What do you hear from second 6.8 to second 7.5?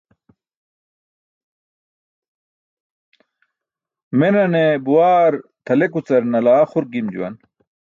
gim juwan.